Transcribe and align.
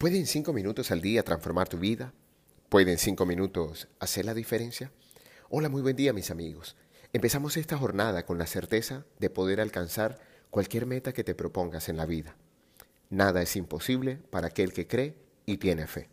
¿Pueden 0.00 0.26
cinco 0.26 0.54
minutos 0.54 0.90
al 0.92 1.02
día 1.02 1.22
transformar 1.24 1.68
tu 1.68 1.76
vida? 1.76 2.14
¿Pueden 2.70 2.96
cinco 2.96 3.26
minutos 3.26 3.86
hacer 3.98 4.24
la 4.24 4.32
diferencia? 4.32 4.90
Hola, 5.50 5.68
muy 5.68 5.82
buen 5.82 5.94
día 5.94 6.14
mis 6.14 6.30
amigos. 6.30 6.74
Empezamos 7.12 7.58
esta 7.58 7.76
jornada 7.76 8.24
con 8.24 8.38
la 8.38 8.46
certeza 8.46 9.04
de 9.18 9.28
poder 9.28 9.60
alcanzar 9.60 10.18
cualquier 10.48 10.86
meta 10.86 11.12
que 11.12 11.22
te 11.22 11.34
propongas 11.34 11.90
en 11.90 11.98
la 11.98 12.06
vida. 12.06 12.34
Nada 13.10 13.42
es 13.42 13.56
imposible 13.56 14.16
para 14.30 14.46
aquel 14.46 14.72
que 14.72 14.86
cree 14.86 15.16
y 15.44 15.58
tiene 15.58 15.86
fe. 15.86 16.08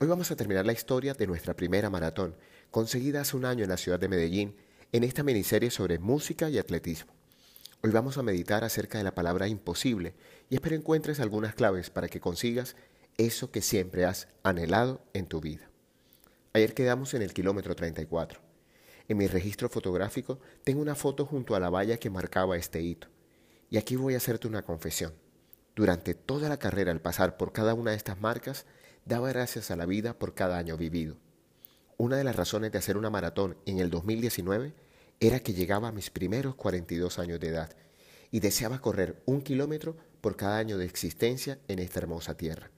Hoy 0.00 0.06
vamos 0.06 0.30
a 0.30 0.36
terminar 0.36 0.66
la 0.66 0.74
historia 0.74 1.14
de 1.14 1.26
nuestra 1.26 1.56
primera 1.56 1.88
maratón, 1.88 2.36
conseguida 2.70 3.22
hace 3.22 3.38
un 3.38 3.46
año 3.46 3.64
en 3.64 3.70
la 3.70 3.78
ciudad 3.78 3.98
de 3.98 4.10
Medellín, 4.10 4.54
en 4.92 5.02
esta 5.02 5.22
miniserie 5.22 5.70
sobre 5.70 5.98
música 5.98 6.50
y 6.50 6.58
atletismo. 6.58 7.14
Hoy 7.80 7.90
vamos 7.90 8.18
a 8.18 8.22
meditar 8.22 8.64
acerca 8.64 8.98
de 8.98 9.04
la 9.04 9.14
palabra 9.14 9.48
imposible 9.48 10.12
y 10.50 10.56
espero 10.56 10.76
encuentres 10.76 11.20
algunas 11.20 11.54
claves 11.54 11.88
para 11.88 12.08
que 12.08 12.20
consigas 12.20 12.76
eso 13.18 13.50
que 13.50 13.62
siempre 13.62 14.04
has 14.04 14.28
anhelado 14.44 15.02
en 15.12 15.26
tu 15.26 15.40
vida. 15.40 15.68
Ayer 16.52 16.72
quedamos 16.72 17.14
en 17.14 17.22
el 17.22 17.34
kilómetro 17.34 17.74
34. 17.74 18.40
En 19.08 19.16
mi 19.16 19.26
registro 19.26 19.68
fotográfico 19.68 20.38
tengo 20.62 20.80
una 20.80 20.94
foto 20.94 21.26
junto 21.26 21.56
a 21.56 21.60
la 21.60 21.68
valla 21.68 21.98
que 21.98 22.10
marcaba 22.10 22.56
este 22.56 22.80
hito. 22.80 23.08
Y 23.70 23.76
aquí 23.76 23.96
voy 23.96 24.14
a 24.14 24.18
hacerte 24.18 24.46
una 24.46 24.62
confesión. 24.62 25.12
Durante 25.74 26.14
toda 26.14 26.48
la 26.48 26.58
carrera 26.58 26.92
al 26.92 27.00
pasar 27.00 27.36
por 27.36 27.52
cada 27.52 27.74
una 27.74 27.90
de 27.90 27.96
estas 27.96 28.20
marcas, 28.20 28.66
daba 29.04 29.28
gracias 29.30 29.70
a 29.70 29.76
la 29.76 29.84
vida 29.84 30.16
por 30.16 30.34
cada 30.34 30.56
año 30.56 30.76
vivido. 30.76 31.16
Una 31.96 32.16
de 32.16 32.24
las 32.24 32.36
razones 32.36 32.70
de 32.70 32.78
hacer 32.78 32.96
una 32.96 33.10
maratón 33.10 33.56
en 33.66 33.78
el 33.78 33.90
2019 33.90 34.74
era 35.18 35.40
que 35.40 35.54
llegaba 35.54 35.88
a 35.88 35.92
mis 35.92 36.10
primeros 36.10 36.54
42 36.54 37.18
años 37.18 37.40
de 37.40 37.48
edad 37.48 37.76
y 38.30 38.38
deseaba 38.38 38.80
correr 38.80 39.20
un 39.26 39.42
kilómetro 39.42 39.96
por 40.20 40.36
cada 40.36 40.58
año 40.58 40.78
de 40.78 40.84
existencia 40.84 41.58
en 41.66 41.80
esta 41.80 41.98
hermosa 41.98 42.36
tierra. 42.36 42.70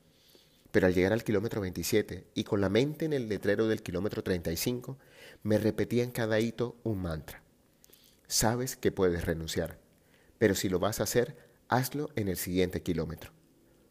Pero 0.72 0.86
al 0.86 0.94
llegar 0.94 1.12
al 1.12 1.24
kilómetro 1.24 1.60
27 1.60 2.26
y 2.34 2.44
con 2.44 2.60
la 2.60 2.68
mente 2.68 3.04
en 3.04 3.12
el 3.12 3.28
letrero 3.28 3.66
del 3.66 3.82
kilómetro 3.82 4.22
35, 4.22 4.98
me 5.42 5.58
repetía 5.58 6.04
en 6.04 6.10
cada 6.10 6.38
hito 6.38 6.76
un 6.84 7.02
mantra. 7.02 7.42
Sabes 8.28 8.76
que 8.76 8.92
puedes 8.92 9.24
renunciar, 9.24 9.78
pero 10.38 10.54
si 10.54 10.68
lo 10.68 10.78
vas 10.78 11.00
a 11.00 11.04
hacer, 11.04 11.36
hazlo 11.68 12.10
en 12.14 12.28
el 12.28 12.36
siguiente 12.36 12.82
kilómetro. 12.82 13.32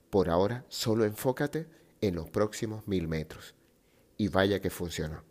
Por 0.10 0.30
ahora, 0.30 0.66
solo 0.70 1.06
enfócate 1.06 1.68
en 2.02 2.16
los 2.16 2.30
próximos 2.30 2.88
mil 2.88 3.08
metros. 3.08 3.56
Y 4.18 4.30
vaya 4.30 4.62
que 4.62 4.70
funcionó. 4.70 5.24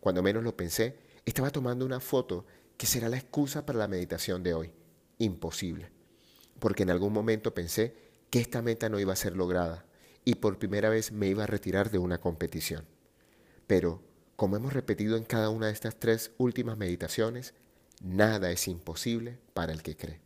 Cuando 0.00 0.22
menos 0.22 0.44
lo 0.44 0.56
pensé, 0.56 0.98
estaba 1.24 1.50
tomando 1.50 1.84
una 1.84 2.00
foto 2.00 2.46
que 2.76 2.86
será 2.86 3.08
la 3.08 3.16
excusa 3.16 3.66
para 3.66 3.78
la 3.78 3.88
meditación 3.88 4.42
de 4.42 4.54
hoy. 4.54 4.72
Imposible. 5.18 5.90
Porque 6.58 6.82
en 6.84 6.90
algún 6.90 7.12
momento 7.12 7.54
pensé 7.54 7.96
que 8.30 8.40
esta 8.40 8.62
meta 8.62 8.88
no 8.88 8.98
iba 8.98 9.12
a 9.12 9.16
ser 9.16 9.36
lograda 9.36 9.86
y 10.24 10.36
por 10.36 10.58
primera 10.58 10.88
vez 10.88 11.12
me 11.12 11.28
iba 11.28 11.44
a 11.44 11.48
retirar 11.48 11.90
de 11.90 11.98
una 11.98 12.18
competición. 12.18 12.84
Pero, 13.66 14.02
como 14.36 14.56
hemos 14.56 14.72
repetido 14.72 15.16
en 15.16 15.24
cada 15.24 15.50
una 15.50 15.66
de 15.66 15.72
estas 15.72 15.96
tres 15.96 16.32
últimas 16.38 16.76
meditaciones, 16.76 17.54
nada 18.02 18.50
es 18.50 18.68
imposible 18.68 19.38
para 19.52 19.72
el 19.72 19.82
que 19.82 19.96
cree. 19.96 20.20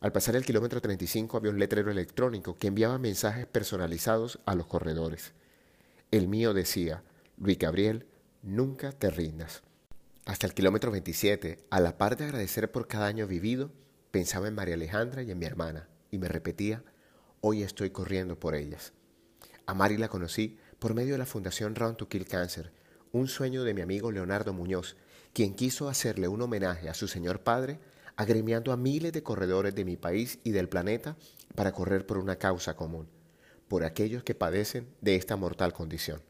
Al 0.00 0.12
pasar 0.12 0.36
el 0.36 0.44
kilómetro 0.44 0.80
35 0.82 1.36
había 1.36 1.50
un 1.50 1.58
letrero 1.58 1.90
electrónico 1.90 2.56
que 2.56 2.66
enviaba 2.66 2.98
mensajes 2.98 3.46
personalizados 3.46 4.38
a 4.44 4.54
los 4.54 4.66
corredores. 4.66 5.32
El 6.10 6.28
mío 6.28 6.52
decía, 6.52 7.02
Luis 7.38 7.58
Gabriel, 7.58 8.06
nunca 8.42 8.92
te 8.92 9.10
rindas. 9.10 9.62
Hasta 10.26 10.46
el 10.46 10.54
kilómetro 10.54 10.90
27, 10.90 11.58
a 11.70 11.80
la 11.80 11.96
par 11.96 12.16
de 12.16 12.24
agradecer 12.24 12.70
por 12.70 12.86
cada 12.86 13.06
año 13.06 13.26
vivido, 13.26 13.70
pensaba 14.10 14.48
en 14.48 14.54
María 14.54 14.74
Alejandra 14.74 15.22
y 15.22 15.30
en 15.30 15.38
mi 15.38 15.46
hermana, 15.46 15.88
y 16.10 16.18
me 16.18 16.28
repetía, 16.28 16.84
hoy 17.40 17.62
estoy 17.62 17.90
corriendo 17.90 18.38
por 18.38 18.54
ellas. 18.54 18.92
A 19.66 19.72
Mari 19.72 19.96
la 19.96 20.08
conocí 20.08 20.58
por 20.78 20.92
medio 20.92 21.12
de 21.12 21.18
la 21.18 21.24
Fundación 21.24 21.74
Round 21.74 21.96
to 21.96 22.06
Kill 22.06 22.26
Cancer, 22.26 22.70
un 23.12 23.28
sueño 23.28 23.64
de 23.64 23.72
mi 23.72 23.80
amigo 23.80 24.12
Leonardo 24.12 24.52
Muñoz, 24.52 24.94
quien 25.32 25.54
quiso 25.54 25.88
hacerle 25.88 26.28
un 26.28 26.42
homenaje 26.42 26.90
a 26.90 26.94
su 26.94 27.08
señor 27.08 27.40
padre, 27.40 27.80
agremiando 28.14 28.72
a 28.72 28.76
miles 28.76 29.14
de 29.14 29.22
corredores 29.22 29.74
de 29.74 29.86
mi 29.86 29.96
país 29.96 30.38
y 30.44 30.50
del 30.50 30.68
planeta 30.68 31.16
para 31.54 31.72
correr 31.72 32.04
por 32.04 32.18
una 32.18 32.36
causa 32.36 32.76
común, 32.76 33.08
por 33.66 33.84
aquellos 33.84 34.22
que 34.22 34.34
padecen 34.34 34.86
de 35.00 35.16
esta 35.16 35.36
mortal 35.36 35.72
condición. 35.72 36.20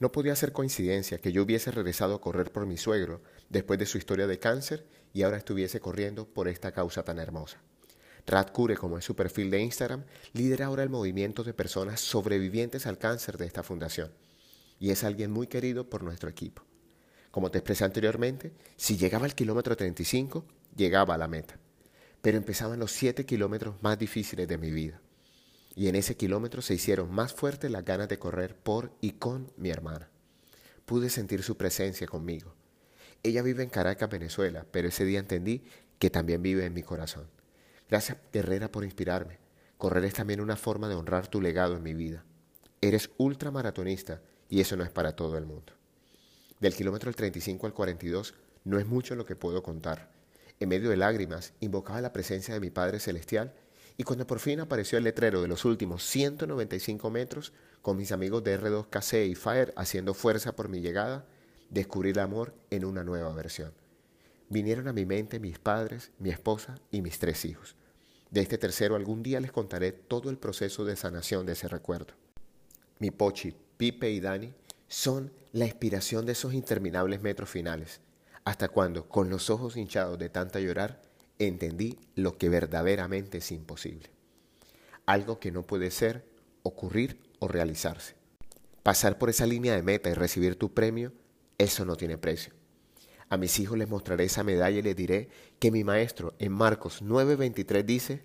No 0.00 0.10
podía 0.10 0.34
ser 0.34 0.50
coincidencia 0.50 1.18
que 1.18 1.30
yo 1.30 1.44
hubiese 1.44 1.70
regresado 1.70 2.16
a 2.16 2.20
correr 2.20 2.50
por 2.50 2.66
mi 2.66 2.76
suegro 2.76 3.22
después 3.48 3.78
de 3.78 3.86
su 3.86 3.96
historia 3.96 4.26
de 4.26 4.40
cáncer 4.40 4.84
y 5.12 5.22
ahora 5.22 5.36
estuviese 5.36 5.78
corriendo 5.78 6.26
por 6.26 6.48
esta 6.48 6.72
causa 6.72 7.04
tan 7.04 7.20
hermosa. 7.20 7.62
Rad 8.26 8.50
Cure, 8.50 8.76
como 8.76 8.98
es 8.98 9.04
su 9.04 9.14
perfil 9.14 9.50
de 9.50 9.60
Instagram, 9.60 10.04
lidera 10.32 10.66
ahora 10.66 10.82
el 10.82 10.90
movimiento 10.90 11.44
de 11.44 11.54
personas 11.54 12.00
sobrevivientes 12.00 12.86
al 12.86 12.98
cáncer 12.98 13.38
de 13.38 13.46
esta 13.46 13.62
fundación 13.62 14.10
y 14.78 14.90
es 14.90 15.04
alguien 15.04 15.30
muy 15.30 15.46
querido 15.46 15.88
por 15.88 16.02
nuestro 16.02 16.28
equipo. 16.28 16.62
Como 17.30 17.50
te 17.50 17.58
expresé 17.58 17.84
anteriormente, 17.84 18.52
si 18.76 18.96
llegaba 18.96 19.26
al 19.26 19.34
kilómetro 19.34 19.76
35, 19.76 20.44
llegaba 20.74 21.14
a 21.14 21.18
la 21.18 21.28
meta, 21.28 21.58
pero 22.22 22.38
empezaban 22.38 22.78
los 22.78 22.92
7 22.92 23.26
kilómetros 23.26 23.82
más 23.82 23.98
difíciles 23.98 24.48
de 24.48 24.58
mi 24.58 24.70
vida. 24.70 25.00
Y 25.74 25.88
en 25.88 25.96
ese 25.96 26.16
kilómetro 26.16 26.62
se 26.62 26.74
hicieron 26.74 27.12
más 27.12 27.34
fuertes 27.34 27.70
las 27.70 27.84
ganas 27.84 28.08
de 28.08 28.18
correr 28.18 28.56
por 28.56 28.92
y 29.00 29.12
con 29.12 29.52
mi 29.58 29.68
hermana. 29.68 30.08
Pude 30.86 31.10
sentir 31.10 31.42
su 31.42 31.56
presencia 31.56 32.06
conmigo. 32.06 32.54
Ella 33.22 33.42
vive 33.42 33.62
en 33.62 33.68
Caracas, 33.68 34.08
Venezuela, 34.08 34.64
pero 34.70 34.88
ese 34.88 35.04
día 35.04 35.18
entendí 35.18 35.64
que 35.98 36.08
también 36.08 36.42
vive 36.42 36.64
en 36.64 36.72
mi 36.72 36.82
corazón. 36.82 37.28
Gracias, 37.88 38.18
guerrera, 38.32 38.70
por 38.72 38.84
inspirarme. 38.84 39.38
Correr 39.78 40.04
es 40.04 40.14
también 40.14 40.40
una 40.40 40.56
forma 40.56 40.88
de 40.88 40.96
honrar 40.96 41.28
tu 41.28 41.40
legado 41.40 41.76
en 41.76 41.84
mi 41.84 41.94
vida. 41.94 42.24
Eres 42.80 43.10
ultramaratonista 43.16 44.20
y 44.48 44.60
eso 44.60 44.76
no 44.76 44.82
es 44.82 44.90
para 44.90 45.14
todo 45.14 45.38
el 45.38 45.46
mundo. 45.46 45.72
Del 46.58 46.74
kilómetro 46.74 47.08
del 47.08 47.16
35 47.16 47.66
al 47.66 47.74
42 47.74 48.34
no 48.64 48.80
es 48.80 48.86
mucho 48.86 49.14
lo 49.14 49.24
que 49.24 49.36
puedo 49.36 49.62
contar. 49.62 50.10
En 50.58 50.68
medio 50.68 50.90
de 50.90 50.96
lágrimas 50.96 51.52
invocaba 51.60 52.00
la 52.00 52.12
presencia 52.12 52.54
de 52.54 52.60
mi 52.60 52.70
Padre 52.70 52.98
Celestial 52.98 53.54
y 53.96 54.02
cuando 54.02 54.26
por 54.26 54.40
fin 54.40 54.58
apareció 54.58 54.98
el 54.98 55.04
letrero 55.04 55.40
de 55.40 55.48
los 55.48 55.64
últimos 55.64 56.02
195 56.02 57.08
metros, 57.10 57.52
con 57.82 57.96
mis 57.96 58.10
amigos 58.10 58.42
de 58.42 58.58
R2KC 58.60 59.28
y 59.28 59.34
Fire 59.36 59.72
haciendo 59.76 60.12
fuerza 60.12 60.56
por 60.56 60.68
mi 60.68 60.80
llegada, 60.80 61.24
descubrí 61.70 62.10
el 62.10 62.18
amor 62.18 62.52
en 62.70 62.84
una 62.84 63.04
nueva 63.04 63.32
versión 63.32 63.72
vinieron 64.48 64.88
a 64.88 64.92
mi 64.92 65.06
mente 65.06 65.40
mis 65.40 65.58
padres, 65.58 66.12
mi 66.18 66.30
esposa 66.30 66.76
y 66.90 67.02
mis 67.02 67.18
tres 67.18 67.44
hijos. 67.44 67.76
De 68.30 68.40
este 68.40 68.58
tercero 68.58 68.96
algún 68.96 69.22
día 69.22 69.40
les 69.40 69.52
contaré 69.52 69.92
todo 69.92 70.30
el 70.30 70.38
proceso 70.38 70.84
de 70.84 70.96
sanación 70.96 71.46
de 71.46 71.52
ese 71.52 71.68
recuerdo. 71.68 72.14
Mi 72.98 73.10
Pochi, 73.10 73.54
Pipe 73.76 74.10
y 74.10 74.20
Dani 74.20 74.52
son 74.88 75.32
la 75.52 75.66
inspiración 75.66 76.26
de 76.26 76.32
esos 76.32 76.54
interminables 76.54 77.22
metros 77.22 77.50
finales, 77.50 78.00
hasta 78.44 78.68
cuando, 78.68 79.08
con 79.08 79.28
los 79.28 79.50
ojos 79.50 79.76
hinchados 79.76 80.18
de 80.18 80.28
tanta 80.28 80.60
llorar, 80.60 81.02
entendí 81.38 81.98
lo 82.14 82.38
que 82.38 82.48
verdaderamente 82.48 83.38
es 83.38 83.52
imposible. 83.52 84.10
Algo 85.04 85.38
que 85.38 85.50
no 85.50 85.62
puede 85.62 85.90
ser, 85.90 86.24
ocurrir 86.62 87.20
o 87.38 87.48
realizarse. 87.48 88.14
Pasar 88.82 89.18
por 89.18 89.30
esa 89.30 89.46
línea 89.46 89.74
de 89.74 89.82
meta 89.82 90.10
y 90.10 90.14
recibir 90.14 90.56
tu 90.56 90.72
premio, 90.72 91.12
eso 91.58 91.84
no 91.84 91.96
tiene 91.96 92.18
precio. 92.18 92.55
A 93.28 93.36
mis 93.36 93.58
hijos 93.58 93.76
les 93.76 93.88
mostraré 93.88 94.24
esa 94.24 94.44
medalla 94.44 94.78
y 94.78 94.82
les 94.82 94.94
diré 94.94 95.28
que 95.58 95.72
mi 95.72 95.82
maestro 95.82 96.34
en 96.38 96.52
Marcos 96.52 97.02
9:23 97.02 97.84
dice, 97.84 98.22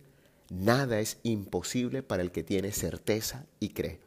nada 0.49 0.99
es 0.99 1.17
imposible 1.23 2.03
para 2.03 2.21
el 2.21 2.31
que 2.31 2.43
tiene 2.43 2.71
certeza 2.71 3.45
y 3.59 3.69
cree. 3.69 3.99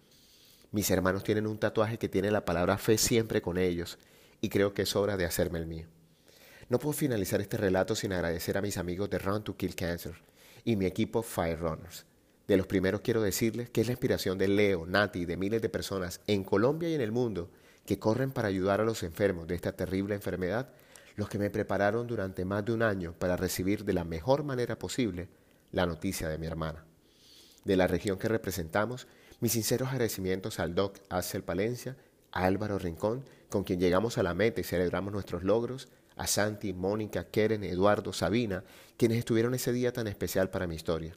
Mis 0.71 0.91
hermanos 0.91 1.25
tienen 1.25 1.47
un 1.47 1.59
tatuaje 1.59 1.99
que 1.99 2.09
tiene 2.09 2.31
la 2.31 2.44
palabra 2.44 2.78
fe 2.78 2.99
siempre 2.99 3.43
con 3.43 3.59
ellos 3.59 3.99
y 4.41 4.49
creo 4.49 4.72
que 4.72 4.82
es 4.82 4.94
hora 4.94 5.16
de 5.16 5.25
hacerme 5.25 5.58
el 5.58 5.67
mío. 5.67 5.87
No 6.69 6.79
puedo 6.79 6.93
finalizar 6.93 7.41
este 7.41 7.56
relato 7.56 7.94
sin 7.94 8.12
agradecer 8.12 8.56
a 8.56 8.62
mis 8.62 8.79
amigos 8.79 9.11
de 9.11 9.19
Run 9.19 9.43
to 9.43 9.56
Kill 9.56 9.75
Cancer 9.75 10.14
y 10.64 10.76
mi 10.76 10.87
equipo 10.87 11.23
Fire 11.23 11.58
Runners. 11.58 12.06
De 12.46 12.56
los 12.56 12.67
primeros 12.67 13.00
quiero 13.00 13.23
decirles 13.23 13.70
que 13.70 13.81
es 13.81 13.87
la 13.87 13.93
inspiración 13.93 14.38
de 14.38 14.49
Leo, 14.49 14.87
Nati 14.87 15.20
y 15.20 15.25
de 15.25 15.37
miles 15.37 15.61
de 15.61 15.69
personas 15.69 16.20
en 16.26 16.44
Colombia 16.44 16.88
y 16.88 16.94
en 16.94 17.00
el 17.00 17.11
mundo 17.11 17.50
que 17.86 17.98
corren 17.98 18.31
para 18.31 18.48
ayudar 18.48 18.81
a 18.81 18.84
los 18.84 19.02
enfermos 19.02 19.46
de 19.46 19.54
esta 19.54 19.72
terrible 19.72 20.14
enfermedad 20.14 20.69
los 21.16 21.28
que 21.28 21.38
me 21.38 21.50
prepararon 21.50 22.06
durante 22.06 22.44
más 22.44 22.64
de 22.64 22.72
un 22.72 22.82
año 22.82 23.14
para 23.19 23.36
recibir 23.36 23.84
de 23.84 23.92
la 23.92 24.04
mejor 24.04 24.42
manera 24.42 24.78
posible 24.78 25.28
la 25.70 25.86
noticia 25.86 26.28
de 26.28 26.38
mi 26.38 26.46
hermana. 26.46 26.84
De 27.64 27.76
la 27.76 27.86
región 27.86 28.19
que 28.19 28.28
representamos, 28.28 29.06
mis 29.40 29.52
sinceros 29.52 29.88
agradecimientos 29.88 30.58
al 30.58 30.75
Doc 30.75 30.98
Axel 31.08 31.42
Palencia, 31.42 31.96
a 32.32 32.44
Álvaro 32.44 32.78
Rincón, 32.78 33.25
con 33.48 33.64
quien 33.64 33.81
llegamos 33.81 34.19
a 34.19 34.22
la 34.22 34.34
meta 34.34 34.60
y 34.60 34.64
celebramos 34.64 35.12
nuestros 35.12 35.44
logros, 35.44 35.88
a 36.16 36.26
Santi, 36.26 36.72
Mónica, 36.72 37.25
Keren, 37.25 37.64
Eduardo, 37.64 38.12
Sabina, 38.12 38.64
quienes 38.96 39.19
estuvieron 39.19 39.54
ese 39.54 39.72
día 39.72 39.92
tan 39.92 40.06
especial 40.06 40.50
para 40.50 40.66
mi 40.66 40.76
historia, 40.76 41.16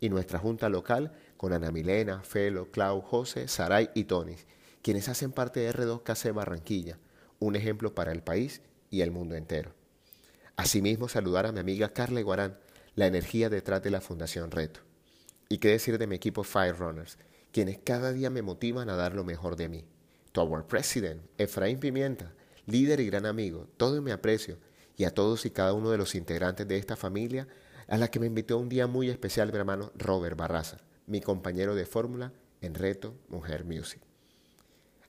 y 0.00 0.08
nuestra 0.08 0.38
junta 0.38 0.68
local 0.68 1.12
con 1.36 1.52
Ana 1.52 1.70
Milena, 1.70 2.22
Felo, 2.22 2.70
Clau, 2.70 3.00
José, 3.00 3.46
Saray 3.48 3.90
y 3.94 4.04
Tony, 4.04 4.36
quienes 4.82 5.08
hacen 5.08 5.32
parte 5.32 5.60
de 5.60 5.72
R2KC 5.72 6.34
Barranquilla, 6.34 6.98
un 7.38 7.56
ejemplo 7.56 7.94
para 7.94 8.12
el 8.12 8.22
país 8.22 8.60
y 8.90 9.00
el 9.00 9.10
mundo 9.10 9.36
entero. 9.36 9.72
Asimismo, 10.56 11.08
saludar 11.08 11.46
a 11.46 11.52
mi 11.52 11.60
amiga 11.60 11.92
Carla 11.92 12.20
Guarán, 12.20 12.58
la 12.94 13.06
energía 13.06 13.48
detrás 13.48 13.82
de 13.82 13.90
la 13.90 14.00
Fundación 14.00 14.50
Reto. 14.50 14.80
Y 15.48 15.58
qué 15.58 15.68
decir 15.68 15.98
de 15.98 16.06
mi 16.06 16.16
equipo 16.16 16.44
Fire 16.44 16.76
Runners, 16.76 17.16
quienes 17.52 17.78
cada 17.78 18.12
día 18.12 18.28
me 18.28 18.42
motivan 18.42 18.90
a 18.90 18.96
dar 18.96 19.14
lo 19.14 19.24
mejor 19.24 19.56
de 19.56 19.68
mí. 19.68 19.84
To 20.32 20.42
our 20.42 20.66
president, 20.66 21.22
Efraín 21.38 21.78
Pimienta, 21.78 22.34
líder 22.66 23.00
y 23.00 23.06
gran 23.06 23.26
amigo, 23.26 23.68
todo 23.76 24.02
mi 24.02 24.10
aprecio, 24.10 24.58
y 24.96 25.04
a 25.04 25.14
todos 25.14 25.46
y 25.46 25.50
cada 25.50 25.72
uno 25.72 25.90
de 25.90 25.98
los 25.98 26.14
integrantes 26.14 26.68
de 26.68 26.76
esta 26.76 26.96
familia, 26.96 27.48
a 27.88 27.98
la 27.98 28.08
que 28.08 28.20
me 28.20 28.26
invitó 28.26 28.58
un 28.58 28.68
día 28.68 28.86
muy 28.86 29.10
especial 29.10 29.52
mi 29.52 29.58
hermano 29.58 29.92
Robert 29.94 30.36
Barraza, 30.36 30.78
mi 31.06 31.20
compañero 31.20 31.74
de 31.74 31.86
fórmula 31.86 32.32
en 32.60 32.74
Reto 32.74 33.14
Mujer 33.28 33.64
Music. 33.64 34.11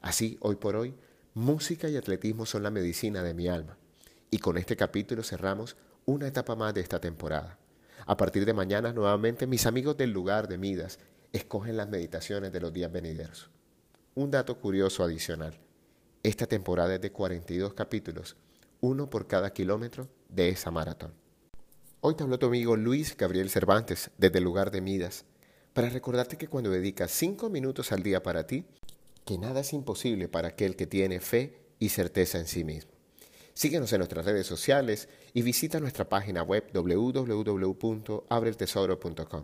Así, 0.03 0.37
hoy 0.41 0.57
por 0.57 0.75
hoy, 0.75 0.93
música 1.33 1.87
y 1.87 1.95
atletismo 1.95 2.45
son 2.45 2.61
la 2.61 2.69
medicina 2.69 3.23
de 3.23 3.33
mi 3.33 3.47
alma. 3.47 3.77
Y 4.29 4.39
con 4.39 4.57
este 4.57 4.75
capítulo 4.75 5.23
cerramos 5.23 5.77
una 6.05 6.27
etapa 6.27 6.57
más 6.57 6.73
de 6.73 6.81
esta 6.81 6.99
temporada. 6.99 7.57
A 8.05 8.17
partir 8.17 8.45
de 8.45 8.51
mañana, 8.51 8.91
nuevamente, 8.91 9.47
mis 9.47 9.65
amigos 9.65 9.95
del 9.95 10.11
lugar 10.11 10.49
de 10.49 10.57
Midas 10.57 10.99
escogen 11.31 11.77
las 11.77 11.87
meditaciones 11.87 12.51
de 12.51 12.59
los 12.59 12.73
días 12.73 12.91
venideros. 12.91 13.49
Un 14.13 14.29
dato 14.29 14.59
curioso 14.59 15.05
adicional. 15.05 15.57
Esta 16.21 16.47
temporada 16.47 16.95
es 16.95 17.01
de 17.01 17.13
42 17.13 17.73
capítulos, 17.73 18.35
uno 18.81 19.09
por 19.09 19.25
cada 19.25 19.53
kilómetro 19.53 20.09
de 20.27 20.49
esa 20.49 20.69
maratón. 20.69 21.13
Hoy 22.01 22.15
te 22.15 22.23
habló 22.23 22.37
tu 22.37 22.47
amigo 22.47 22.75
Luis 22.75 23.15
Gabriel 23.15 23.49
Cervantes 23.49 24.11
desde 24.17 24.39
el 24.39 24.43
lugar 24.43 24.69
de 24.69 24.81
Midas 24.81 25.23
para 25.71 25.87
recordarte 25.87 26.37
que 26.37 26.49
cuando 26.49 26.69
dedicas 26.69 27.09
cinco 27.09 27.49
minutos 27.49 27.93
al 27.93 28.03
día 28.03 28.21
para 28.21 28.45
ti, 28.45 28.65
que 29.25 29.37
nada 29.37 29.59
es 29.61 29.71
imposible 29.73 30.27
para 30.27 30.49
aquel 30.49 30.75
que 30.75 30.85
tiene 30.87 31.19
fe 31.19 31.59
y 31.79 31.89
certeza 31.89 32.39
en 32.39 32.47
sí 32.47 32.63
mismo. 32.63 32.91
Síguenos 33.53 33.93
en 33.93 33.99
nuestras 33.99 34.25
redes 34.25 34.47
sociales 34.47 35.07
y 35.33 35.43
visita 35.43 35.79
nuestra 35.79 36.09
página 36.09 36.41
web 36.41 36.65
www.abreltesoro.com. 36.73 39.43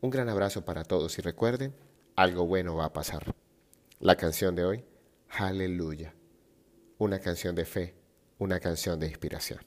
Un 0.00 0.10
gran 0.10 0.28
abrazo 0.28 0.64
para 0.64 0.82
todos 0.84 1.18
y 1.18 1.22
recuerden, 1.22 1.74
algo 2.16 2.46
bueno 2.46 2.74
va 2.76 2.86
a 2.86 2.92
pasar. 2.92 3.32
La 4.00 4.16
canción 4.16 4.56
de 4.56 4.64
hoy, 4.64 4.84
Aleluya. 5.28 6.14
Una 6.98 7.20
canción 7.20 7.54
de 7.54 7.64
fe, 7.64 7.94
una 8.38 8.60
canción 8.60 8.98
de 8.98 9.06
inspiración. 9.06 9.60